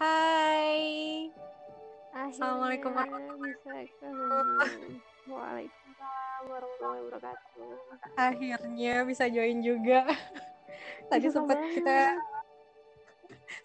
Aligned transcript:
Hai. 0.00 1.28
Assalamualaikum 2.16 2.88
warahmatullahi 2.88 3.52
wabarakatuh. 3.52 4.16
Waalaikumsalam 5.28 6.40
warahmatullahi 6.48 7.00
wabarakatuh. 7.04 7.72
Akhirnya 8.16 8.94
bisa 9.04 9.28
join 9.28 9.60
juga. 9.60 10.08
Tadi 11.12 11.28
sempat 11.28 11.60
kita 11.76 12.16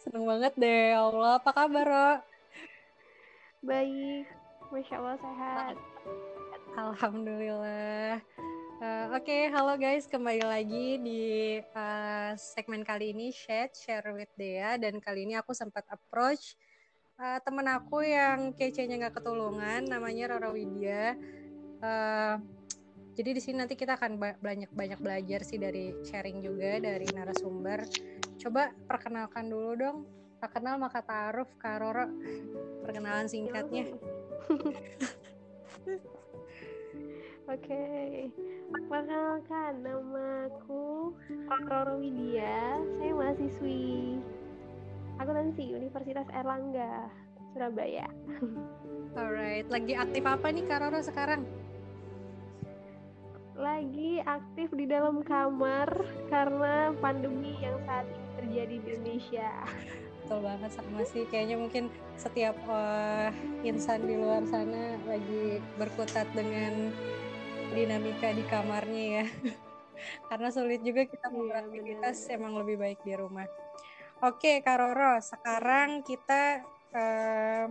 seneng 0.04 0.28
banget 0.28 0.52
deh. 0.60 0.92
Ya 0.92 1.08
Allah, 1.08 1.40
apa 1.40 1.56
kabar, 1.56 1.88
Ro? 1.88 2.12
Baik, 3.64 4.28
masya 4.76 4.96
Allah 5.00 5.16
sehat. 5.16 5.76
Alhamdulillah. 6.76 8.20
Uh, 8.76 9.08
Oke, 9.16 9.32
okay, 9.32 9.42
halo 9.56 9.80
guys, 9.80 10.04
kembali 10.04 10.44
lagi 10.44 11.00
di 11.00 11.24
uh, 11.64 12.36
segmen 12.36 12.84
kali 12.84 13.16
ini 13.16 13.32
Share 13.32 13.72
Share 13.72 14.12
with 14.12 14.28
Dea 14.36 14.76
dan 14.76 15.00
kali 15.00 15.24
ini 15.24 15.40
aku 15.40 15.56
sempat 15.56 15.88
approach 15.88 16.60
uh, 17.16 17.40
temen 17.40 17.64
aku 17.72 18.04
yang 18.04 18.52
kece-nya 18.52 19.00
nggak 19.00 19.16
ketulungan, 19.24 19.88
namanya 19.88 20.36
Roro 20.36 20.52
Widya. 20.60 21.16
Uh, 21.80 22.36
jadi 23.16 23.32
di 23.32 23.40
sini 23.40 23.64
nanti 23.64 23.80
kita 23.80 23.96
akan 23.96 24.20
banyak 24.44 24.68
banyak 24.76 25.00
belajar 25.00 25.48
sih 25.48 25.56
dari 25.56 25.96
sharing 26.04 26.44
juga 26.44 26.76
dari 26.84 27.08
narasumber. 27.16 27.88
Coba 28.36 28.76
perkenalkan 28.92 29.48
dulu 29.48 29.72
dong. 29.80 29.98
Tak 30.44 30.60
kenal 30.60 30.76
maka 30.76 31.00
taruh 31.00 31.48
Kak 31.64 31.80
Roro. 31.80 32.12
Perkenalan 32.84 33.32
singkatnya. 33.32 33.88
Oke, 37.46 37.70
okay. 37.70 38.34
perkenalkan 38.74 39.86
namaku 39.86 41.14
Roro 41.70 42.02
Widya. 42.02 42.82
Saya 42.98 43.14
mahasiswi 43.14 44.18
akuntansi 45.22 45.78
Universitas 45.78 46.26
Erlangga, 46.34 47.06
Surabaya. 47.54 48.10
Alright, 49.22 49.70
lagi 49.70 49.94
aktif 49.94 50.26
apa 50.26 50.50
nih 50.50 50.66
Kak 50.66 50.90
Roro 50.90 51.06
sekarang? 51.06 51.46
Lagi 53.54 54.26
aktif 54.26 54.74
di 54.74 54.90
dalam 54.90 55.22
kamar 55.22 56.02
karena 56.34 56.98
pandemi 56.98 57.54
yang 57.62 57.78
saat 57.86 58.10
ini 58.10 58.26
terjadi 58.42 58.76
di 58.82 58.90
Indonesia 58.90 59.54
betul 60.26 60.42
banget 60.42 60.74
sama 60.74 61.06
sih 61.06 61.22
kayaknya 61.30 61.54
mungkin 61.54 61.86
setiap 62.18 62.58
uh, 62.66 63.30
insan 63.62 64.10
di 64.10 64.18
luar 64.18 64.42
sana 64.50 64.98
lagi 65.06 65.62
berkutat 65.78 66.26
dengan 66.34 66.90
dinamika 67.74 68.30
di 68.36 68.44
kamarnya 68.46 69.04
ya. 69.22 69.26
Karena 70.30 70.50
sulit 70.52 70.84
juga 70.84 71.08
kita 71.08 71.32
mau 71.32 71.48
iya, 71.48 71.64
beraktivitas 71.64 72.28
emang 72.30 72.60
lebih 72.60 72.78
baik 72.78 73.00
di 73.02 73.14
rumah. 73.16 73.48
Oke 74.24 74.64
Karoro 74.64 75.20
sekarang 75.20 76.04
kita 76.04 76.64
uh, 76.96 77.68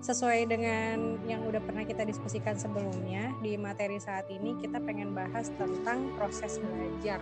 sesuai 0.00 0.48
dengan 0.48 1.20
yang 1.28 1.44
udah 1.44 1.60
pernah 1.60 1.84
kita 1.84 2.04
diskusikan 2.04 2.56
sebelumnya 2.56 3.32
di 3.44 3.56
materi 3.60 4.00
saat 4.00 4.28
ini 4.32 4.56
kita 4.60 4.80
pengen 4.80 5.12
bahas 5.12 5.52
tentang 5.56 6.12
proses 6.16 6.60
belajar. 6.60 7.20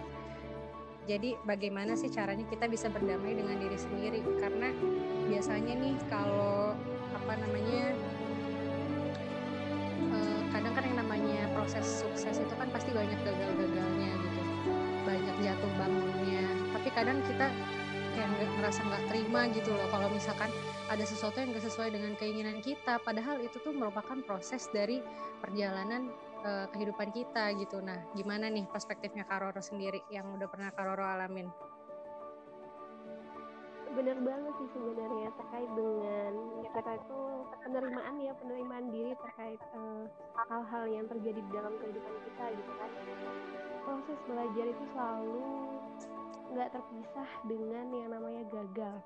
Jadi 1.04 1.36
bagaimana 1.44 2.00
sih 2.00 2.08
caranya 2.08 2.48
kita 2.48 2.64
bisa 2.64 2.88
berdamai 2.88 3.36
dengan 3.36 3.60
diri 3.60 3.76
sendiri? 3.76 4.24
Karena 4.40 4.72
biasanya 5.28 5.74
nih 5.76 5.96
kalau 6.08 6.72
apa 7.12 7.32
namanya 7.38 7.92
proses 11.64 12.04
sukses 12.04 12.36
itu 12.44 12.54
kan 12.60 12.68
pasti 12.68 12.92
banyak 12.92 13.16
gagal-gagalnya 13.24 14.12
gitu, 14.20 14.40
banyak 15.08 15.36
jatuh 15.40 15.72
bangunnya. 15.80 16.44
Tapi 16.76 16.88
kadang 16.92 17.24
kita 17.24 17.48
kayak 18.12 18.28
nggak 18.36 18.50
ngerasa 18.60 18.80
nggak 18.84 19.04
terima 19.08 19.40
gitu 19.48 19.72
loh 19.72 19.88
kalau 19.88 20.12
misalkan 20.12 20.52
ada 20.92 21.00
sesuatu 21.08 21.40
yang 21.40 21.56
gak 21.56 21.64
sesuai 21.64 21.96
dengan 21.96 22.12
keinginan 22.20 22.60
kita 22.60 23.00
padahal 23.00 23.40
itu 23.40 23.56
tuh 23.64 23.72
merupakan 23.72 24.20
proses 24.28 24.68
dari 24.76 25.00
perjalanan 25.40 26.12
uh, 26.44 26.68
kehidupan 26.68 27.08
kita 27.16 27.56
gitu. 27.56 27.80
Nah, 27.80 27.96
gimana 28.12 28.52
nih 28.52 28.68
perspektifnya 28.68 29.24
Karoro 29.24 29.64
sendiri 29.64 30.04
yang 30.12 30.28
udah 30.36 30.44
pernah 30.52 30.68
Karoro 30.76 31.08
alamin? 31.08 31.48
Bener 33.96 34.20
banget 34.20 34.52
sih 34.60 34.68
sebenarnya 34.76 35.32
terkait 35.32 35.70
dengan 35.72 36.32
ya 36.60 36.70
kata 36.76 36.92
itu 37.00 37.18
penerimaan 37.74 38.22
ya 38.22 38.32
penerimaan 38.38 38.86
diri 38.94 39.12
terkait 39.18 39.58
eh, 39.58 40.04
hal-hal 40.46 40.84
yang 40.86 41.10
terjadi 41.10 41.42
di 41.42 41.50
dalam 41.50 41.74
kehidupan 41.82 42.14
kita 42.22 42.44
gitu 42.54 42.72
kan. 42.78 42.90
Proses 43.82 44.18
belajar 44.30 44.66
itu 44.70 44.84
selalu 44.94 45.42
nggak 46.54 46.70
terpisah 46.70 47.30
dengan 47.50 47.86
yang 47.90 48.08
namanya 48.14 48.46
gagal. 48.54 48.96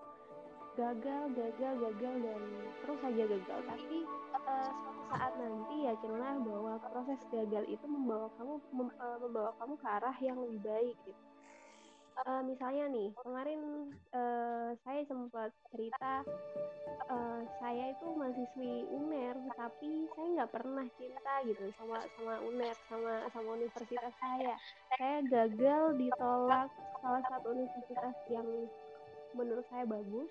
Gagal 0.77 1.23
gagal 1.33 1.73
gagal 1.81 2.15
dan 2.21 2.41
terus 2.84 2.99
saja 3.01 3.25
gagal. 3.25 3.59
Tapi 3.73 3.99
uh, 4.37 4.71
suatu 4.84 5.03
saat 5.11 5.33
nanti 5.41 5.77
yakinlah 5.89 6.34
bahwa 6.45 6.73
proses 6.93 7.21
gagal 7.33 7.65
itu 7.73 7.87
membawa 7.89 8.28
kamu 8.37 8.61
mem, 8.77 8.89
uh, 9.01 9.19
membawa 9.19 9.51
kamu 9.57 9.75
ke 9.81 9.87
arah 9.89 10.17
yang 10.21 10.37
lebih 10.45 10.61
baik 10.61 10.97
gitu 11.09 11.23
uh, 12.27 12.43
misalnya 12.43 12.91
nih 12.91 13.09
kemarin 13.23 13.61
uh, 14.15 14.75
saya 14.83 15.03
sempat 15.06 15.51
cerita 15.71 16.27
uh, 17.12 17.41
saya 17.62 17.95
itu 17.95 18.06
mahasiswi 18.17 18.89
UNER 18.91 19.37
tapi 19.55 20.11
saya 20.17 20.27
nggak 20.41 20.53
pernah 20.53 20.87
cinta 20.99 21.34
gitu 21.47 21.65
sama 21.78 22.03
sama 22.19 22.34
UNER 22.43 22.77
sama 22.91 23.15
sama 23.31 23.49
universitas 23.55 24.15
saya 24.19 24.55
saya 24.99 25.19
gagal 25.28 25.95
ditolak 26.01 26.69
salah 26.99 27.23
satu 27.31 27.55
universitas 27.55 28.15
yang 28.33 28.49
menurut 29.37 29.67
saya 29.71 29.84
bagus 29.87 30.31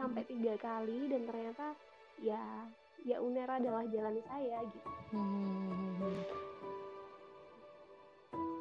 sampai 0.00 0.24
tiga 0.24 0.56
kali 0.56 1.12
dan 1.12 1.28
ternyata 1.28 1.76
ya 2.24 2.40
ya 3.04 3.16
Unera 3.20 3.56
adalah 3.56 3.84
jalan 3.88 4.20
saya 4.28 4.58
gitu. 4.68 4.88
Hmm. 5.16 6.49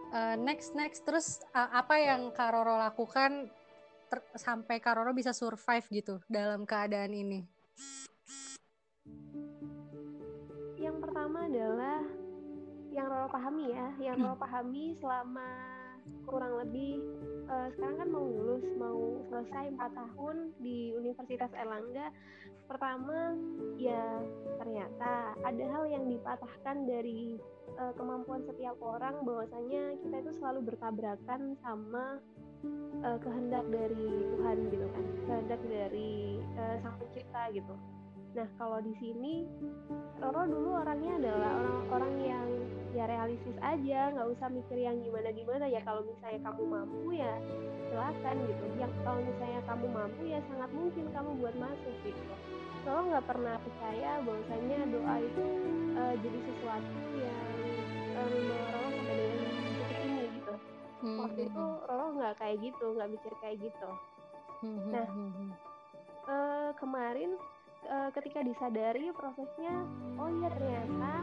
Uh, 0.10 0.34
next 0.42 0.74
next. 0.74 1.06
Terus 1.06 1.38
uh, 1.54 1.70
apa 1.70 2.02
yang 2.02 2.34
Karoro 2.34 2.82
lakukan 2.82 3.46
ter- 4.10 4.26
sampai 4.34 4.82
Karoro 4.82 5.14
bisa 5.14 5.32
survive 5.38 5.86
gitu 5.94 6.18
dalam 6.26 6.66
keadaan 6.66 7.14
ini? 7.14 7.46
Yang 10.82 10.98
pertama 11.06 11.46
adalah 11.46 12.02
yang 12.90 13.06
Roro 13.06 13.30
pahami 13.30 13.66
ya, 13.70 13.88
yang 14.02 14.18
Roro 14.18 14.38
pahami 14.42 14.98
selama 14.98 15.50
kurang 16.30 16.54
lebih 16.62 17.02
uh, 17.50 17.68
sekarang 17.76 17.98
kan 18.06 18.10
mau 18.14 18.26
lulus 18.26 18.66
mau 18.78 19.24
selesai 19.30 19.74
empat 19.74 19.92
tahun 19.98 20.54
di 20.62 20.94
Universitas 20.94 21.52
Erlangga. 21.58 22.14
Pertama 22.70 23.34
ya 23.82 24.22
ternyata 24.62 25.34
ada 25.42 25.66
hal 25.74 25.84
yang 25.90 26.06
dipatahkan 26.06 26.86
dari 26.86 27.42
uh, 27.82 27.94
kemampuan 27.98 28.46
setiap 28.46 28.78
orang 28.78 29.26
bahwasanya 29.26 29.98
kita 30.06 30.16
itu 30.22 30.32
selalu 30.38 30.70
bertabrakan 30.70 31.58
sama 31.66 32.22
uh, 33.04 33.18
kehendak 33.24 33.66
dari 33.74 34.08
Tuhan 34.38 34.58
gitu 34.70 34.86
kan 34.92 35.06
kehendak 35.26 35.62
dari 35.66 36.38
uh, 36.60 36.76
sang 36.84 36.96
pencipta 37.02 37.44
gitu 37.56 37.74
nah 38.38 38.48
kalau 38.62 38.78
di 38.86 38.94
sini 39.02 39.50
Roro 40.22 40.44
dulu 40.46 40.70
orangnya 40.78 41.18
adalah 41.18 41.52
orang-orang 41.64 42.16
yang 42.22 42.48
ya 42.92 43.06
realistis 43.06 43.58
aja 43.62 44.12
nggak 44.14 44.30
usah 44.36 44.48
mikir 44.52 44.78
yang 44.78 44.98
gimana 45.00 45.30
gimana 45.32 45.66
ya. 45.70 45.82
Kalau 45.86 46.04
misalnya 46.04 46.40
kamu 46.50 46.64
mampu 46.68 47.16
ya 47.16 47.34
silakan 47.90 48.36
gitu. 48.46 48.66
Yang 48.78 48.92
kalau 49.02 49.22
misalnya 49.24 49.62
kamu 49.66 49.86
mampu 49.90 50.22
ya 50.28 50.40
sangat 50.52 50.70
mungkin 50.76 51.06
kamu 51.16 51.30
buat 51.40 51.56
masuk 51.58 51.96
gitu. 52.04 52.24
Kalau 52.84 53.02
nggak 53.08 53.26
pernah 53.26 53.56
percaya 53.64 54.12
bahwasanya 54.24 54.80
doa 54.92 55.16
itu 55.24 55.46
uh, 55.96 56.16
jadi 56.20 56.40
sesuatu 56.52 56.98
yang 57.16 57.48
membawa 58.14 58.68
Roro 58.76 58.90
sampai 58.92 59.16
dengan 59.16 59.54
titik 59.64 60.00
ini 60.04 60.24
gitu. 60.36 60.54
Hmm. 61.00 61.20
waktu 61.24 61.42
itu 61.48 61.66
Roro 61.88 62.08
nggak 62.20 62.34
kayak 62.44 62.58
gitu 62.60 62.86
nggak 62.92 63.10
mikir 63.10 63.34
kayak 63.40 63.58
gitu. 63.64 63.90
Hmm. 64.60 64.92
nah 64.92 65.08
uh, 66.28 66.70
kemarin 66.76 67.40
uh, 67.88 68.10
ketika 68.18 68.44
disadari 68.44 69.14
prosesnya 69.16 69.76
oh 70.20 70.30
iya 70.42 70.50
ternyata 70.52 71.14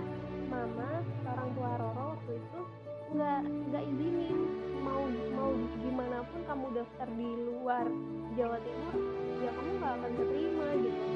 mama 0.48 1.02
orang 1.28 1.48
tua 1.52 1.72
Roro 1.76 2.04
waktu 2.16 2.32
itu 2.38 2.60
nggak 3.06 3.40
nggak 3.70 3.84
izinin 3.86 4.38
mau 4.82 5.04
mau 5.34 5.50
gimana 5.82 6.22
pun 6.30 6.40
kamu 6.46 6.66
daftar 6.74 7.08
di 7.14 7.28
luar 7.50 7.86
Jawa 8.34 8.58
Timur 8.62 8.96
ya 9.42 9.50
kamu 9.52 9.70
nggak 9.78 9.92
akan 10.00 10.12
keterima 10.16 10.66
gitu. 10.80 11.06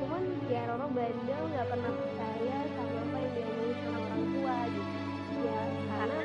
Cuman 0.00 0.22
ya 0.48 0.60
Roro 0.68 0.86
bandel 0.90 1.42
nggak 1.52 1.66
pernah 1.68 1.92
percaya 1.92 2.58
sama 2.72 2.98
apa 3.04 3.16
yang 3.20 3.32
diomongin 3.36 3.76
sama 3.84 3.98
orang 4.00 4.24
tua 4.32 4.56
gitu. 4.72 4.92
Ya 5.40 5.60
karena 5.88 6.19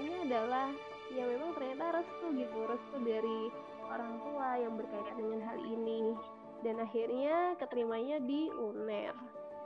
ceritanya 0.00 0.24
adalah 0.24 0.68
ya 1.12 1.24
memang 1.28 1.50
ternyata 1.52 1.84
restu 2.00 2.26
gitu 2.32 2.58
restu 2.64 2.96
dari 3.04 3.40
orang 3.90 4.12
tua 4.24 4.48
yang 4.56 4.72
berkaitan 4.80 5.16
dengan 5.20 5.40
hal 5.44 5.58
ini. 5.60 6.02
Dan 6.60 6.76
akhirnya 6.80 7.36
keterimanya 7.60 8.16
di 8.24 8.48
UNER. 8.52 9.16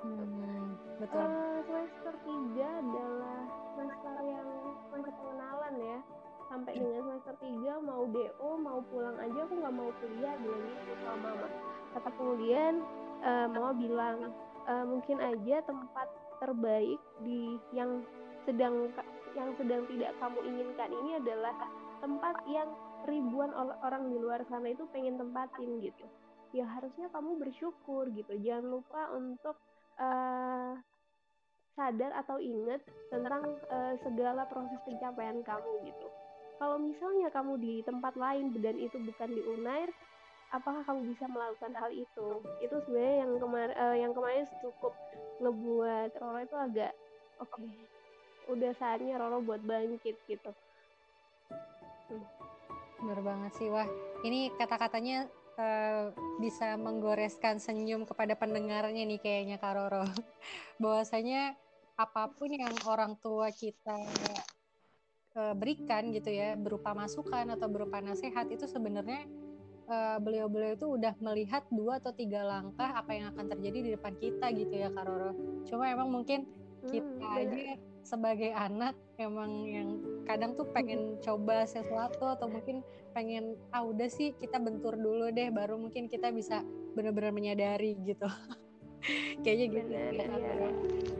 Hmm. 0.04 0.78
betul. 0.98 1.22
Uh, 1.22 1.58
semester 1.66 2.14
tiga 2.22 2.69
adalah 2.82 3.40
semester 3.75 4.14
yang 4.26 4.48
semester 4.90 5.14
pengenalan 5.22 5.75
ya. 5.78 5.98
Sampai 6.50 6.72
dengan 6.78 7.02
semester 7.02 7.34
tiga 7.42 7.72
mau 7.82 8.02
do 8.10 8.50
mau 8.58 8.78
pulang 8.90 9.16
aja 9.19 9.38
aku 9.42 9.54
nggak 9.58 9.75
mau 9.75 9.90
kuliah 10.02 10.34
bilang 10.38 10.62
gitu 10.66 10.92
sama 11.02 11.19
mama. 11.31 11.48
Tapi 11.94 12.10
kemudian 12.14 12.72
uh, 13.22 13.46
mama 13.50 13.70
bilang 13.75 14.16
uh, 14.66 14.84
mungkin 14.86 15.19
aja 15.19 15.62
tempat 15.66 16.08
terbaik 16.38 17.00
di 17.22 17.58
yang 17.75 18.06
sedang 18.46 18.90
yang 19.34 19.50
sedang 19.58 19.82
tidak 19.90 20.14
kamu 20.22 20.38
inginkan 20.46 20.90
ini 20.90 21.10
adalah 21.19 21.54
tempat 22.00 22.36
yang 22.50 22.70
ribuan 23.04 23.52
orang 23.56 24.08
di 24.08 24.16
luar 24.16 24.40
sana 24.48 24.72
itu 24.72 24.86
pengen 24.90 25.20
tempatin 25.20 25.82
gitu. 25.82 26.06
Ya 26.54 26.64
harusnya 26.70 27.10
kamu 27.10 27.36
bersyukur 27.42 28.08
gitu. 28.14 28.32
Jangan 28.40 28.66
lupa 28.70 29.02
untuk 29.12 29.56
uh, 29.98 30.78
sadar 31.75 32.14
atau 32.22 32.38
ingat 32.38 32.81
tentang 33.10 33.42
uh, 33.69 33.94
segala 34.06 34.46
proses 34.46 34.78
pencapaian 34.86 35.42
kamu 35.42 35.72
gitu. 35.90 36.06
Kalau 36.62 36.78
misalnya 36.78 37.28
kamu 37.34 37.58
di 37.58 37.75
tempat 37.82 38.14
lain 38.14 38.54
dan 38.62 38.78
itu 38.78 38.94
bukan 39.02 39.31
di 39.34 39.42
Unair 39.42 39.90
apakah 40.54 40.86
kamu 40.86 41.10
bisa 41.10 41.26
melakukan 41.26 41.75
hal 41.75 41.90
itu? 41.90 42.28
Itu 42.62 42.78
sebenarnya 42.86 43.26
yang 43.26 43.32
kemarin 43.42 43.75
uh, 43.75 43.96
yang 43.98 44.12
kemarin 44.14 44.46
cukup 44.62 44.94
ngebuat 45.42 46.14
Roro 46.22 46.38
itu 46.38 46.56
agak 46.56 46.92
oke. 47.42 47.50
okay, 47.58 47.75
udah 48.50 48.73
saatnya 48.76 49.17
Roro 49.20 49.41
buat 49.41 49.62
bangkit 49.64 50.17
gitu 50.29 50.50
hmm. 52.11 52.25
bener 53.02 53.20
banget 53.20 53.52
sih 53.56 53.69
wah 53.69 53.88
ini 54.25 54.52
kata-katanya 54.56 55.29
uh, 55.58 56.11
bisa 56.41 56.75
menggoreskan 56.79 57.58
senyum 57.62 58.05
kepada 58.08 58.35
pendengarnya 58.35 59.05
nih 59.06 59.20
kayaknya 59.20 59.56
Kak 59.61 59.75
Roro 59.76 60.05
bahwasanya 60.82 61.55
apa 61.94 62.26
pun 62.35 62.50
yang 62.50 62.75
orang 62.91 63.14
tua 63.23 63.55
kita 63.55 63.94
uh, 65.38 65.55
berikan 65.55 66.11
gitu 66.11 66.31
ya 66.31 66.58
berupa 66.58 66.91
masukan 66.91 67.46
atau 67.55 67.70
berupa 67.70 68.02
nasihat 68.02 68.50
itu 68.50 68.67
sebenarnya 68.67 69.31
uh, 69.87 70.19
beliau-beliau 70.19 70.75
itu 70.75 70.87
udah 70.91 71.14
melihat 71.23 71.62
dua 71.70 72.02
atau 72.02 72.11
tiga 72.11 72.43
langkah 72.43 72.91
apa 72.94 73.14
yang 73.14 73.31
akan 73.35 73.46
terjadi 73.56 73.79
di 73.79 73.91
depan 73.94 74.14
kita 74.19 74.46
gitu 74.55 74.75
ya 74.75 74.88
Karoro. 74.91 75.32
Cuma 75.69 75.87
emang 75.87 76.11
mungkin 76.11 76.50
hmm, 76.85 76.91
kita 76.91 77.26
hmm, 77.26 77.41
aja 77.46 77.62
sebagai 78.04 78.52
anak 78.52 78.92
emang 79.16 79.64
yang 79.64 79.88
kadang 80.28 80.52
tuh 80.52 80.68
pengen 80.70 81.16
coba 81.24 81.64
sesuatu 81.64 82.28
atau 82.28 82.46
mungkin 82.46 82.84
pengen 83.16 83.56
ah 83.72 83.80
udah 83.80 84.06
sih 84.06 84.36
kita 84.36 84.60
bentur 84.60 84.94
dulu 84.94 85.32
deh 85.32 85.48
baru 85.48 85.80
mungkin 85.80 86.12
kita 86.12 86.28
bisa 86.30 86.60
benar-benar 86.92 87.32
menyadari 87.32 87.96
gitu. 88.04 88.28
Kayaknya 89.44 89.66
gitu 89.68 89.90
ya, 89.92 90.08
ya. 90.16 90.70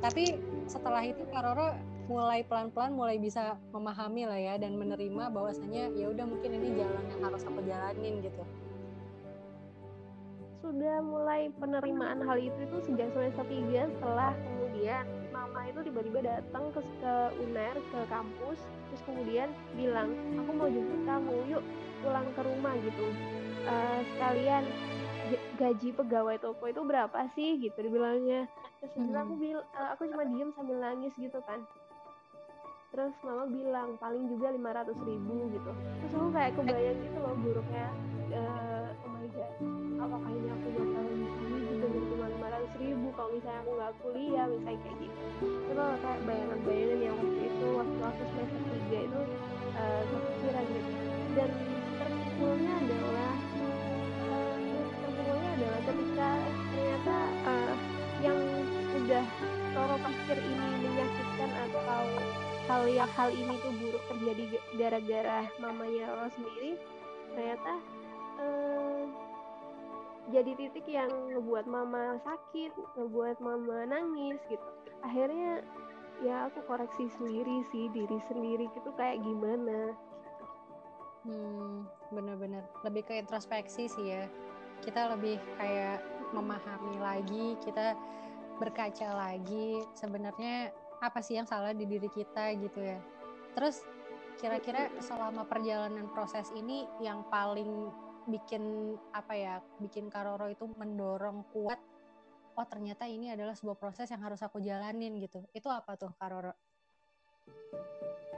Tapi 0.01 0.25
setelah 0.69 1.05
itu 1.05 1.21
Karoro 1.29 1.77
mulai 2.05 2.45
pelan-pelan 2.45 2.93
mulai 2.93 3.17
bisa 3.17 3.57
memahami 3.73 4.29
lah 4.29 4.37
ya 4.37 4.55
dan 4.61 4.77
menerima 4.77 5.33
bahwasanya 5.33 5.89
ya 5.97 6.13
udah 6.13 6.29
mungkin 6.29 6.53
ini 6.61 6.77
jalan 6.77 7.05
yang 7.09 7.21
harus 7.25 7.43
aku 7.49 7.65
jalanin 7.65 8.21
gitu 8.21 8.45
sudah 10.61 11.01
mulai 11.05 11.49
penerimaan 11.61 12.25
hal 12.25 12.41
itu 12.41 12.57
itu 12.65 12.77
sejak 12.89 13.09
semester 13.13 13.45
3 13.49 13.89
setelah 14.01 14.33
kemudian 14.33 15.05
mama 15.65 15.81
itu 15.81 15.89
tiba-tiba 15.89 16.21
datang 16.21 16.69
ke, 16.77 16.81
ke 17.01 17.15
UNER 17.41 17.77
ke 17.89 18.01
kampus 18.13 18.61
terus 18.93 19.01
kemudian 19.09 19.49
bilang 19.73 20.13
aku 20.37 20.51
mau 20.53 20.69
jemput 20.69 21.01
kamu 21.09 21.33
yuk 21.49 21.65
pulang 22.05 22.29
ke 22.37 22.41
rumah 22.45 22.77
gitu. 22.85 23.07
Uh, 23.65 24.01
sekalian 24.13 24.69
gaji 25.57 25.89
pegawai 25.97 26.37
toko 26.37 26.69
itu 26.69 26.85
berapa 26.85 27.17
sih? 27.33 27.57
gitu 27.65 27.81
dibilangnya. 27.81 28.45
Terus 28.85 28.93
hmm. 29.09 29.17
aku 29.17 29.33
bil 29.41 29.65
uh, 29.65 29.89
aku 29.97 30.05
cuma 30.13 30.29
diem 30.29 30.53
sambil 30.53 30.77
nangis 30.85 31.17
gitu 31.17 31.41
kan. 31.49 31.65
Terus 32.93 33.17
mama 33.25 33.49
bilang 33.49 33.97
paling 33.97 34.29
juga 34.29 34.53
lima 34.53 34.69
ratus 34.77 35.01
ribu 35.01 35.49
gitu. 35.49 35.73
Terus 35.73 36.13
aku 36.13 36.29
kayak 36.29 36.53
kebayang 36.61 36.99
gitu 37.09 37.19
loh 37.25 37.35
buruknya 37.41 37.89
uh, 38.37 38.89
oh 39.01 39.11
my 39.17 39.27
god 39.33 39.53
apakah 39.97 40.29
ini 40.29 40.49
aku 40.53 40.67
bakal 40.77 41.05
bisa 41.09 41.44
ribu 42.81 43.09
kalau 43.15 43.31
misalnya 43.35 43.61
aku 43.63 43.71
nggak 43.79 43.93
kuliah 44.03 44.45
misalnya 44.51 44.81
kayak 44.83 44.97
gitu. 45.03 45.19
Itu 45.45 45.73
kayak 45.75 46.21
bayangan-bayangan 46.27 46.99
yang 47.01 47.17
waktu 47.19 47.43
itu 47.47 47.67
waktu 47.75 48.01
aku 48.03 48.23
semester 48.35 48.61
tiga 48.71 48.99
itu 49.05 49.21
uh, 49.79 50.03
kepikiran 50.09 50.65
gitu. 50.69 50.91
Dan 51.35 51.51
terpukulnya 51.95 52.73
adalah 52.79 53.33
uh, 54.31 54.57
terpukulnya 55.03 55.51
adalah 55.55 55.81
ketika 55.83 56.29
ternyata 56.75 57.17
uh, 57.47 57.75
yang 58.23 58.39
udah 59.05 59.27
Roro 59.75 59.97
pikir 59.99 60.39
ini 60.39 60.69
menyakitkan 60.87 61.51
atau 61.67 61.83
hal 62.65 62.83
yang 62.89 63.11
hal 63.19 63.29
ini 63.29 63.55
tuh 63.61 63.73
buruk 63.77 64.05
terjadi 64.09 64.45
gara-gara 64.79 65.41
mamanya 65.61 66.09
Roro 66.09 66.29
sendiri 66.33 66.79
ternyata 67.35 67.73
eh, 68.41 68.84
jadi 70.33 70.57
titik 70.57 70.87
yang 70.89 71.11
ngebuat 71.11 71.69
mama 71.69 72.17
sakit 72.25 72.73
ngebuat 72.97 73.37
mama 73.45 73.85
nangis 73.85 74.41
gitu. 74.49 74.69
Akhirnya 75.05 75.61
ya 76.25 76.49
aku 76.49 76.65
koreksi 76.65 77.11
sendiri 77.21 77.61
sih 77.69 77.93
diri 77.93 78.19
sendiri 78.31 78.65
gitu 78.73 78.89
kayak 78.97 79.21
gimana. 79.21 79.93
Hmm 81.29 81.85
bener-bener. 82.09 82.65
Lebih 82.87 83.03
ke 83.05 83.15
introspeksi 83.21 83.91
sih 83.91 84.07
ya. 84.09 84.25
Kita 84.81 85.13
lebih 85.13 85.37
kayak 85.61 86.01
memahami 86.33 86.97
lagi 87.01 87.47
kita 87.61 87.93
berkaca 88.57 89.09
lagi 89.19 89.83
sebenarnya 89.99 90.71
apa 91.03 91.21
sih 91.21 91.37
yang 91.37 91.45
salah 91.45 91.77
di 91.77 91.85
diri 91.85 92.09
kita 92.09 92.55
gitu 92.57 92.81
ya. 92.81 92.99
Terus 93.53 93.85
kira-kira 94.41 94.91
selama 94.99 95.47
perjalanan 95.47 96.11
proses 96.11 96.51
ini 96.57 96.89
yang 96.99 97.23
paling 97.29 97.93
bikin 98.25 98.97
apa 99.13 99.33
ya 99.37 99.55
bikin 99.81 100.09
Karoro 100.09 100.49
itu 100.49 100.65
mendorong 100.77 101.45
kuat 101.53 101.81
oh 102.55 102.67
ternyata 102.71 103.05
ini 103.05 103.35
adalah 103.35 103.53
sebuah 103.53 103.77
proses 103.77 104.07
yang 104.09 104.23
harus 104.23 104.41
aku 104.41 104.63
jalanin 104.63 105.19
gitu. 105.19 105.43
Itu 105.53 105.69
apa 105.69 105.99
tuh 105.99 106.13
Karoro 106.17 106.55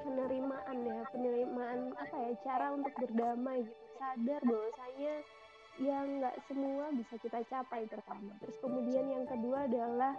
penerimaan 0.07 0.79
ya 0.87 0.99
penerimaan 1.11 1.81
apa 1.99 2.17
ya 2.17 2.33
cara 2.47 2.67
untuk 2.73 2.95
berdamai 2.95 3.67
gitu. 3.67 3.85
Sadar 3.97 4.43
bahwasanya 4.45 5.15
yang 5.77 6.07
nggak 6.21 6.37
semua 6.49 6.89
bisa 6.97 7.15
kita 7.21 7.41
capai 7.53 7.85
pertama 7.85 8.33
terus 8.41 8.57
kemudian 8.65 9.13
yang 9.13 9.25
kedua 9.29 9.69
adalah 9.69 10.17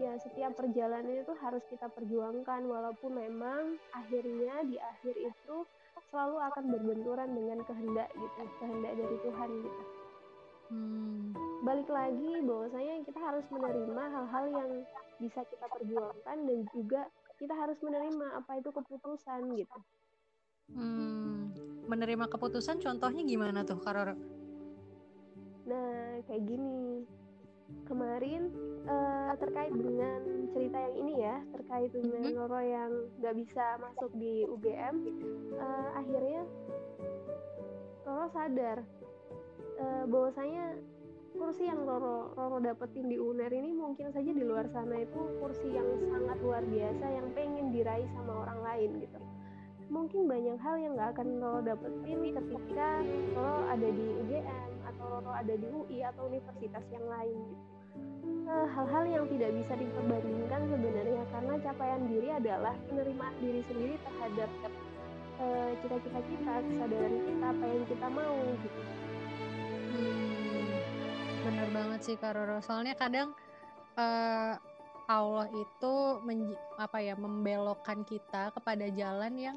ya 0.00 0.16
setiap 0.16 0.56
perjalanan 0.56 1.20
itu 1.20 1.34
harus 1.36 1.60
kita 1.68 1.92
perjuangkan 1.92 2.64
walaupun 2.64 3.12
memang 3.12 3.76
akhirnya 3.92 4.64
di 4.64 4.80
akhir 4.80 5.14
itu 5.20 5.56
selalu 6.12 6.36
akan 6.52 6.64
berbenturan 6.68 7.28
dengan 7.32 7.58
kehendak 7.64 8.08
gitu 8.12 8.40
kehendak 8.60 8.92
dari 9.00 9.16
Tuhan 9.24 9.50
gitu 9.64 9.82
hmm. 10.72 11.20
balik 11.64 11.88
lagi 11.88 12.32
bahwasanya 12.44 12.94
kita 13.08 13.20
harus 13.20 13.46
menerima 13.48 14.02
hal-hal 14.12 14.44
yang 14.52 14.70
bisa 15.20 15.40
kita 15.48 15.66
perjuangkan 15.72 16.38
dan 16.44 16.58
juga 16.74 17.00
kita 17.40 17.54
harus 17.56 17.78
menerima 17.80 18.26
apa 18.38 18.52
itu 18.60 18.70
keputusan 18.70 19.40
gitu 19.56 19.78
hmm. 20.76 21.38
menerima 21.88 22.28
keputusan 22.28 22.80
contohnya 22.80 23.22
gimana 23.24 23.64
tuh 23.64 23.80
Karor 23.80 24.12
nah 25.62 26.20
kayak 26.28 26.42
gini 26.44 27.06
kemarin 27.86 28.48
uh, 28.86 29.32
terkait 29.38 29.74
dengan 29.74 30.20
cerita 30.54 30.78
yang 30.78 30.94
ini 30.96 31.14
ya 31.22 31.36
terkait 31.52 31.90
dengan 31.92 32.22
mm-hmm. 32.24 32.38
Roro 32.38 32.60
yang 32.62 32.92
nggak 33.20 33.34
bisa 33.36 33.64
masuk 33.82 34.10
di 34.16 34.46
UGM 34.46 34.94
uh, 35.56 35.60
eh, 35.60 35.88
akhirnya 35.98 36.42
Roro 38.06 38.26
sadar 38.32 38.78
uh, 39.80 40.04
bahwasanya 40.08 40.78
kursi 41.32 41.64
yang 41.64 41.82
Roro 41.84 42.36
Roro 42.36 42.58
dapetin 42.60 43.08
di 43.08 43.16
UNER 43.16 43.50
ini 43.50 43.72
mungkin 43.72 44.12
saja 44.12 44.30
di 44.30 44.44
luar 44.44 44.68
sana 44.70 45.00
itu 45.00 45.20
kursi 45.40 45.72
yang 45.72 45.88
sangat 46.12 46.38
luar 46.44 46.62
biasa 46.64 47.04
yang 47.08 47.28
pengen 47.32 47.72
diraih 47.72 48.08
sama 48.12 48.44
orang 48.46 48.60
lain 48.62 48.90
gitu 49.00 49.31
mungkin 49.92 50.24
banyak 50.24 50.56
hal 50.56 50.76
yang 50.80 50.96
nggak 50.96 51.12
akan 51.12 51.28
Roro 51.36 51.60
dapetin 51.60 52.18
ketika 52.32 52.88
Roro 53.36 53.60
ada 53.68 53.88
di 53.92 54.06
UGM 54.24 54.70
atau 54.88 55.04
Roro 55.04 55.32
ada 55.36 55.52
di 55.52 55.66
UI 55.68 56.00
atau 56.00 56.32
universitas 56.32 56.84
yang 56.88 57.04
lain 57.04 57.36
gitu 57.52 57.72
Eh, 58.42 58.66
hal-hal 58.74 59.04
yang 59.08 59.24
tidak 59.30 59.50
bisa 59.54 59.74
diperbandingkan 59.78 60.60
sebenarnya 60.68 61.22
karena 61.30 61.54
capaian 61.62 62.02
diri 62.10 62.28
adalah 62.32 62.74
penerimaan 62.90 63.34
diri 63.38 63.60
sendiri 63.64 63.94
terhadap 64.02 64.50
uh, 65.40 65.70
cita-cita 65.80 66.20
kita, 66.20 66.54
kesadaran 66.60 67.14
kita, 67.22 67.46
apa 67.48 67.64
yang 67.64 67.84
kita 67.86 68.06
mau 68.12 68.36
gitu. 68.60 68.80
Hmm, 69.92 70.68
bener 71.48 71.68
banget 71.70 72.00
sih 72.02 72.16
Kak 72.18 72.34
Roro. 72.36 72.58
Soalnya 72.60 72.94
kadang 72.98 73.32
uh, 73.96 74.54
Allah 75.12 75.46
itu 75.52 75.94
apa 76.80 76.98
ya 77.04 77.12
membelokkan 77.12 78.00
kita 78.08 78.48
kepada 78.56 78.88
jalan 78.96 79.36
yang 79.36 79.56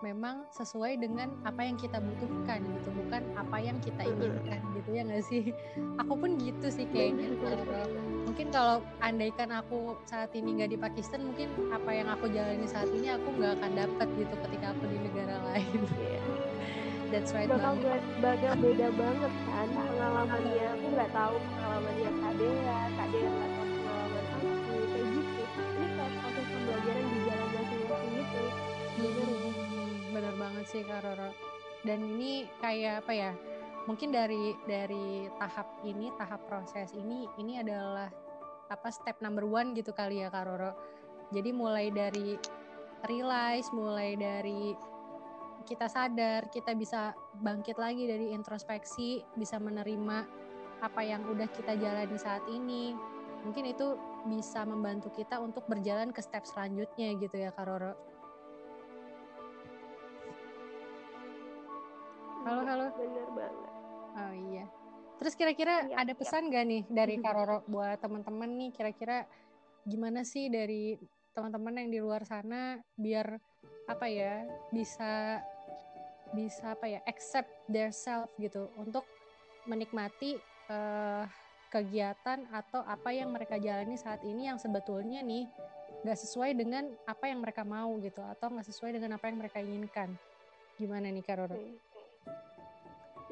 memang 0.00 0.48
sesuai 0.56 0.96
dengan 0.96 1.28
apa 1.44 1.60
yang 1.60 1.76
kita 1.76 2.00
butuhkan 2.00 2.64
gitu 2.64 2.88
bukan 3.04 3.20
apa 3.36 3.56
yang 3.60 3.76
kita 3.84 4.00
inginkan 4.08 4.60
gitu 4.74 4.88
ya 4.96 5.02
nggak 5.04 5.24
sih? 5.28 5.52
Aku 6.00 6.16
pun 6.16 6.40
gitu 6.40 6.72
sih 6.72 6.88
kayaknya 6.88 7.36
kalau 7.38 7.86
mungkin 8.24 8.46
kalau 8.48 8.76
andaikan 9.04 9.52
aku 9.52 10.00
saat 10.08 10.32
ini 10.32 10.56
nggak 10.56 10.70
di 10.72 10.78
Pakistan 10.80 11.28
mungkin 11.28 11.52
apa 11.68 11.90
yang 11.92 12.08
aku 12.08 12.30
jalani 12.32 12.64
saat 12.64 12.88
ini 12.88 13.12
aku 13.12 13.28
nggak 13.36 13.60
akan 13.60 13.72
dapat 13.76 14.08
gitu 14.16 14.34
ketika 14.48 14.72
aku 14.72 14.84
di 14.88 14.98
negara 15.04 15.36
lain. 15.52 15.80
Yeah. 16.00 16.24
that's 17.10 17.34
right 17.34 17.50
bakal 17.50 17.74
bakal 18.22 18.54
beda 18.62 18.88
banget 18.94 19.32
kan 19.50 19.68
pengalamannya 19.68 20.66
aku 20.78 20.86
nggak 20.94 21.10
tahu 21.10 21.34
pengalamannya 21.42 22.10
Kak 22.22 22.32
Dea 22.38 22.78
Kak 22.94 23.08
Dea 23.10 23.28
nggak 23.28 23.50
tahu 23.50 23.69
sih 30.70 30.86
Kak 30.86 31.02
Roro. 31.02 31.34
Dan 31.82 32.06
ini 32.06 32.46
kayak 32.62 33.02
apa 33.02 33.12
ya 33.12 33.32
mungkin 33.90 34.14
dari 34.14 34.54
dari 34.70 35.26
tahap 35.42 35.82
ini 35.82 36.14
tahap 36.14 36.46
proses 36.46 36.94
ini 36.94 37.26
ini 37.42 37.58
adalah 37.58 38.06
apa 38.70 38.88
step 38.94 39.18
number 39.18 39.42
one 39.42 39.74
gitu 39.74 39.90
kali 39.90 40.22
ya 40.22 40.30
Kak 40.30 40.46
Roro. 40.46 40.72
Jadi 41.34 41.50
mulai 41.50 41.90
dari 41.90 42.38
realize 43.10 43.66
mulai 43.74 44.14
dari 44.14 44.70
kita 45.66 45.90
sadar 45.90 46.46
kita 46.54 46.78
bisa 46.78 47.12
bangkit 47.42 47.74
lagi 47.74 48.06
dari 48.06 48.30
introspeksi 48.30 49.26
bisa 49.34 49.58
menerima 49.58 50.18
apa 50.80 51.02
yang 51.02 51.26
udah 51.26 51.50
kita 51.50 51.74
jalani 51.74 52.14
saat 52.14 52.46
ini. 52.46 52.94
Mungkin 53.42 53.72
itu 53.72 53.96
bisa 54.28 54.68
membantu 54.68 55.08
kita 55.16 55.40
untuk 55.40 55.64
berjalan 55.64 56.12
ke 56.12 56.20
step 56.20 56.44
selanjutnya 56.46 57.16
gitu 57.18 57.40
ya 57.40 57.50
Kak 57.50 57.66
Roro 57.66 58.09
halo 62.50 62.66
halo 62.66 62.86
bener 62.98 63.30
banget 63.30 63.70
Oh 64.10 64.34
iya. 64.34 64.66
Terus 65.22 65.38
kira-kira 65.38 65.86
ya, 65.86 66.02
ada 66.02 66.12
pesan 66.18 66.50
ya. 66.50 66.58
gak 66.58 66.64
nih 66.66 66.82
dari 66.90 67.14
Karoro 67.22 67.62
buat 67.70 68.02
teman-teman 68.02 68.50
nih 68.58 68.74
kira-kira 68.74 69.22
gimana 69.86 70.26
sih 70.26 70.50
dari 70.50 70.98
teman-teman 71.30 71.78
yang 71.78 71.88
di 71.94 71.98
luar 72.02 72.26
sana 72.26 72.82
biar 72.98 73.38
apa 73.86 74.10
ya 74.10 74.42
bisa 74.74 75.38
bisa 76.34 76.74
apa 76.74 76.90
ya 76.90 76.98
accept 77.06 77.46
their 77.70 77.94
self 77.94 78.26
gitu 78.42 78.66
untuk 78.74 79.06
menikmati 79.70 80.34
uh, 80.74 81.22
kegiatan 81.70 82.50
atau 82.50 82.82
apa 82.82 83.14
yang 83.14 83.30
mereka 83.30 83.62
jalani 83.62 83.94
saat 83.94 84.26
ini 84.26 84.50
yang 84.50 84.58
sebetulnya 84.58 85.22
nih 85.22 85.46
nggak 86.02 86.18
sesuai 86.18 86.58
dengan 86.58 86.90
apa 87.06 87.30
yang 87.30 87.38
mereka 87.38 87.62
mau 87.62 87.94
gitu 88.02 88.26
atau 88.26 88.50
nggak 88.50 88.66
sesuai 88.66 88.98
dengan 88.98 89.22
apa 89.22 89.30
yang 89.30 89.38
mereka 89.38 89.62
inginkan 89.62 90.18
gimana 90.74 91.14
nih 91.14 91.22
Karoro? 91.22 91.54
Okay 91.54 91.89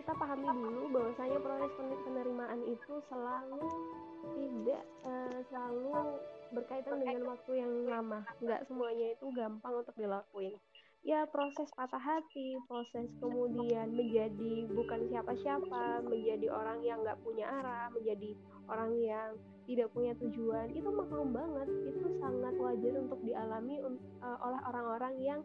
kita 0.08 0.24
pahami 0.24 0.48
dulu 0.48 0.88
bahwasanya 0.88 1.36
proses 1.44 2.00
penerimaan 2.00 2.64
itu 2.64 2.96
selalu 3.12 3.60
tidak 4.40 4.80
uh, 5.04 5.40
selalu 5.52 6.16
berkaitan 6.48 6.96
dengan 7.04 7.28
waktu 7.28 7.60
yang 7.60 7.72
lama. 7.84 8.24
Nggak 8.40 8.64
semuanya 8.72 9.12
itu 9.12 9.28
gampang 9.36 9.84
untuk 9.84 9.92
dilakuin. 10.00 10.56
Ya 11.04 11.28
proses 11.28 11.68
patah 11.76 12.00
hati, 12.00 12.56
proses 12.64 13.04
kemudian 13.20 13.92
menjadi 13.92 14.64
bukan 14.72 15.12
siapa-siapa, 15.12 16.00
menjadi 16.00 16.56
orang 16.56 16.80
yang 16.80 17.04
nggak 17.04 17.20
punya 17.20 17.44
arah, 17.44 17.92
menjadi 17.92 18.32
orang 18.64 18.96
yang 19.04 19.36
tidak 19.68 19.92
punya 19.92 20.16
tujuan, 20.24 20.72
itu 20.72 20.88
maklum 20.88 21.36
banget. 21.36 21.68
Itu 21.84 22.16
sangat 22.16 22.56
wajar 22.56 22.96
untuk 22.96 23.20
dialami 23.20 23.76
uh, 24.24 24.38
oleh 24.40 24.60
orang-orang 24.72 25.14
yang 25.20 25.40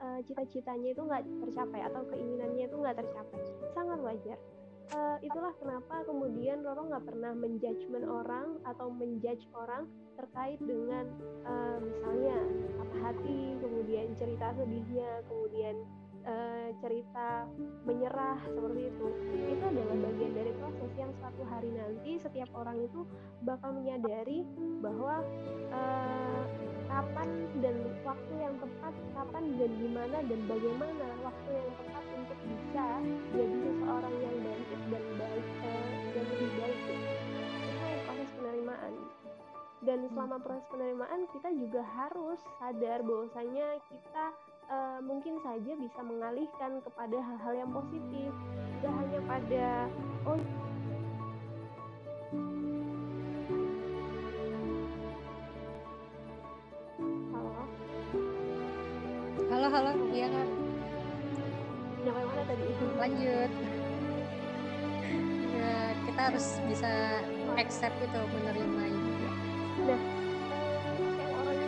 uh, 0.00 0.20
cita-citanya 0.24 0.92
itu 0.92 1.02
nggak 1.02 1.22
tercapai 1.46 1.80
atau 1.84 2.02
keinginannya 2.10 2.64
itu 2.68 2.76
nggak 2.76 2.96
tercapai. 2.98 3.40
Sangat 3.72 3.98
wajar. 4.00 4.38
Uh, 4.94 5.18
itulah 5.18 5.50
kenapa 5.58 6.06
kemudian 6.06 6.62
Roro 6.62 6.86
nggak 6.86 7.10
pernah 7.10 7.34
menjudgment 7.34 8.06
orang 8.06 8.62
atau 8.62 8.86
menjudge 8.86 9.42
orang 9.50 9.90
terkait 10.14 10.62
dengan 10.62 11.10
uh, 11.42 11.82
misalnya 11.82 12.38
apa 12.78 12.96
hati 13.02 13.58
kemudian 13.58 14.14
cerita 14.14 14.54
sedihnya 14.54 15.26
kemudian 15.26 15.74
uh, 16.22 16.70
cerita 16.78 17.50
menyerah 17.82 18.38
seperti 18.46 18.94
itu 18.94 19.08
setiap 22.46 22.62
orang 22.62 22.78
itu 22.78 23.00
bakal 23.42 23.70
menyadari 23.74 24.46
bahwa 24.78 25.18
uh, 25.74 26.42
kapan 26.86 27.28
dan 27.58 27.74
waktu 28.06 28.34
yang 28.38 28.54
tepat 28.62 28.94
kapan 29.18 29.44
dan 29.58 29.70
gimana 29.82 30.18
dan 30.30 30.40
bagaimana 30.46 31.06
waktu 31.26 31.48
yang 31.50 31.70
tepat 31.74 32.04
untuk 32.14 32.38
bisa 32.46 32.86
jadi 33.34 33.56
seseorang 33.66 34.14
yang 34.22 34.36
bangkit 34.46 34.80
dan 34.94 35.04
baik 35.18 35.46
uh, 35.66 35.86
dan 36.14 36.24
lebih 36.30 36.50
baik. 36.54 36.78
Itu 36.86 37.86
proses 38.06 38.30
penerimaan. 38.38 38.94
Dan 39.82 39.98
selama 40.14 40.36
proses 40.38 40.66
penerimaan 40.70 41.20
kita 41.34 41.50
juga 41.50 41.82
harus 41.82 42.38
sadar 42.62 43.02
bahwasanya 43.02 43.66
kita 43.90 44.24
uh, 44.70 44.98
mungkin 45.02 45.34
saja 45.42 45.72
bisa 45.74 46.00
mengalihkan 46.06 46.78
kepada 46.78 47.18
hal-hal 47.18 47.54
yang 47.58 47.70
positif. 47.74 48.30
Tidak 48.78 48.92
hanya 49.02 49.20
pada 49.26 49.66
oh 50.30 50.38
halo 59.66 59.82
halo 59.82 59.98
iya 60.14 60.30
kak 60.30 60.46
nyampe 62.06 62.22
mana 62.22 62.42
tadi? 62.46 62.64
Lanjut. 63.02 63.50
Ya, 65.58 65.74
kita 66.06 66.20
harus 66.30 66.46
bisa 66.70 67.18
accept 67.58 67.98
itu 67.98 68.20
menerima 68.30 68.82
itu. 68.94 69.26
Nah 69.90 70.02
yang 71.18 71.32
orang 71.34 71.58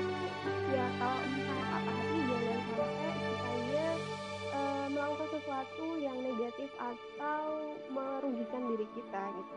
ya 0.70 0.86
kalau 0.94 1.18
misalnya 1.26 1.64
patah 1.74 1.90
hati 1.90 2.18
jangan 2.22 2.58
sampai 2.70 2.86
misalnya 3.18 3.88
uh, 4.54 4.86
melakukan 4.94 5.28
sesuatu 5.34 5.86
yang 5.98 6.18
negatif 6.22 6.70
atau 6.78 7.42
merugikan 7.90 8.62
diri 8.70 8.86
kita 8.94 9.22
gitu 9.42 9.56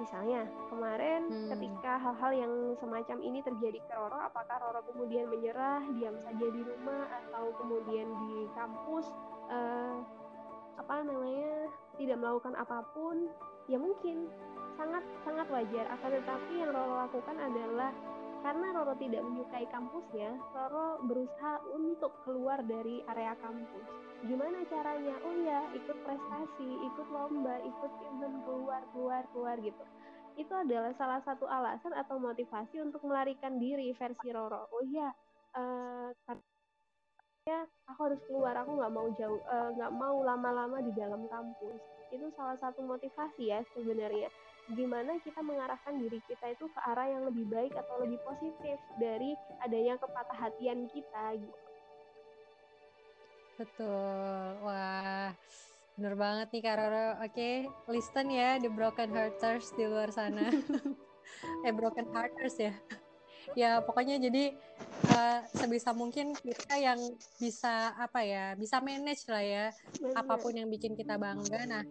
Misalnya, 0.00 0.48
kemarin 0.72 1.28
hmm. 1.28 1.48
ketika 1.52 2.00
hal-hal 2.00 2.32
yang 2.32 2.52
semacam 2.80 3.18
ini 3.20 3.44
terjadi 3.44 3.78
ke 3.84 3.92
Roro, 3.92 4.16
apakah 4.16 4.56
Roro 4.56 4.80
kemudian 4.88 5.28
menyerah, 5.28 5.84
diam 5.92 6.16
saja 6.24 6.46
di 6.48 6.62
rumah, 6.64 7.04
atau 7.20 7.52
kemudian 7.60 8.08
di 8.08 8.48
kampus, 8.56 9.12
uh, 9.52 10.00
apa 10.80 11.04
namanya, 11.04 11.68
tidak 12.00 12.16
melakukan 12.16 12.56
apa 12.56 12.80
pun? 12.96 13.28
Ya 13.68 13.76
mungkin 13.76 14.32
sangat 14.80 15.04
sangat 15.28 15.46
wajar. 15.52 15.84
Akan 15.92 16.10
tetapi 16.16 16.52
yang 16.64 16.72
Roro 16.72 17.04
lakukan 17.04 17.36
adalah 17.36 17.92
karena 18.40 18.72
Roro 18.72 18.96
tidak 18.96 19.20
menyukai 19.20 19.68
kampusnya, 19.68 20.32
Roro 20.56 21.04
berusaha 21.04 21.60
untuk 21.76 22.12
keluar 22.24 22.64
dari 22.64 23.04
area 23.12 23.36
kampus. 23.40 23.84
Gimana 24.24 24.64
caranya? 24.68 25.16
Oh 25.24 25.34
ya, 25.44 25.68
ikut 25.76 25.96
prestasi, 26.04 26.70
ikut 26.88 27.06
lomba, 27.12 27.60
ikut 27.60 27.92
event 28.10 28.36
keluar, 28.48 28.82
keluar, 28.92 29.22
keluar 29.32 29.56
gitu. 29.60 29.84
Itu 30.40 30.52
adalah 30.56 30.92
salah 30.96 31.20
satu 31.24 31.44
alasan 31.44 31.92
atau 31.92 32.16
motivasi 32.16 32.80
untuk 32.80 33.04
melarikan 33.04 33.60
diri 33.60 33.92
versi 33.92 34.28
Roro. 34.32 34.68
Oh 34.72 34.84
ya, 34.88 35.12
uh, 35.56 36.08
ya 37.44 37.60
aku 37.92 38.00
harus 38.08 38.20
keluar, 38.24 38.56
aku 38.56 38.76
nggak 38.76 38.92
mau 38.92 39.08
jauh, 39.20 39.40
eh, 39.40 39.68
nggak 39.76 39.92
mau 39.96 40.16
lama-lama 40.24 40.80
di 40.80 40.92
dalam 40.96 41.28
kampus. 41.28 41.80
Itu 42.08 42.32
salah 42.34 42.56
satu 42.56 42.82
motivasi 42.84 43.52
ya 43.52 43.60
sebenarnya 43.76 44.32
gimana 44.74 45.18
kita 45.22 45.42
mengarahkan 45.42 45.98
diri 45.98 46.22
kita 46.30 46.54
itu 46.54 46.66
ke 46.70 46.80
arah 46.86 47.10
yang 47.10 47.26
lebih 47.26 47.46
baik 47.50 47.74
atau 47.74 48.02
lebih 48.02 48.22
positif 48.22 48.78
dari 49.02 49.34
adanya 49.62 49.98
kepatah 49.98 50.38
hatian 50.38 50.86
kita 50.90 51.24
gitu. 51.38 51.58
Betul. 53.60 54.44
Wah, 54.64 55.36
bener 55.98 56.14
banget 56.16 56.48
nih 56.54 56.62
Kak 56.64 56.76
Roro. 56.80 57.08
Oke, 57.20 57.68
listen 57.92 58.32
ya 58.32 58.56
the 58.56 58.72
broken 58.72 59.12
hearters 59.12 59.68
di 59.76 59.84
luar 59.84 60.08
sana. 60.08 60.48
eh 61.66 61.72
broken 61.74 62.08
hearters 62.14 62.56
ya. 62.56 62.74
ya 63.58 63.82
pokoknya 63.82 64.22
jadi 64.30 64.54
uh, 65.10 65.40
sebisa 65.50 65.90
mungkin 65.90 66.36
kita 66.38 66.76
yang 66.78 67.00
bisa 67.40 67.98
apa 67.98 68.22
ya 68.22 68.54
bisa 68.54 68.78
manage 68.78 69.26
lah 69.26 69.42
ya 69.42 69.66
Bener. 69.98 70.14
apa 70.14 70.34
pun 70.38 70.54
yang 70.54 70.70
bikin 70.70 70.94
kita 70.94 71.18
bangga 71.18 71.66
nah 71.66 71.82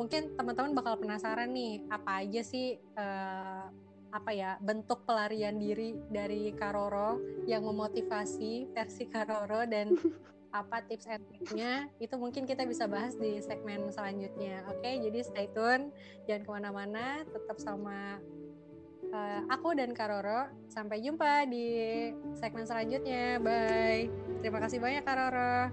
mungkin 0.00 0.32
teman-teman 0.32 0.72
bakal 0.72 0.96
penasaran 0.96 1.52
nih 1.52 1.84
apa 1.92 2.24
aja 2.24 2.40
sih 2.40 2.80
uh, 2.96 3.68
apa 4.10 4.30
ya 4.32 4.56
bentuk 4.64 5.04
pelarian 5.04 5.60
diri 5.60 5.92
dari 6.08 6.56
Karoro 6.56 7.20
yang 7.44 7.68
memotivasi 7.68 8.72
versi 8.72 9.04
Karoro 9.12 9.68
dan 9.68 9.92
apa 10.56 10.82
tips 10.88 11.06
and 11.06 11.22
triknya 11.28 11.86
itu 12.00 12.16
mungkin 12.16 12.48
kita 12.48 12.64
bisa 12.64 12.88
bahas 12.88 13.14
di 13.14 13.38
segmen 13.44 13.92
selanjutnya. 13.92 14.66
Oke 14.72 14.82
okay, 14.82 14.94
jadi 15.04 15.18
stay 15.20 15.46
tune 15.52 15.92
jangan 16.24 16.42
ke 16.42 16.50
mana-mana 16.50 17.04
tetap 17.22 17.60
sama 17.60 18.18
uh, 19.12 19.40
aku 19.52 19.76
dan 19.76 19.92
Karoro 19.92 20.48
sampai 20.72 21.04
jumpa 21.04 21.44
di 21.44 21.68
segmen 22.34 22.64
selanjutnya. 22.66 23.36
Bye. 23.38 24.10
Terima 24.40 24.58
kasih 24.64 24.80
banyak 24.80 25.04
Karoro 25.04 25.70